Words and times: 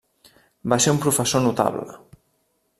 Va 0.73 0.79
ser 0.85 0.95
un 0.95 1.03
professor 1.05 1.45
notable. 1.45 1.87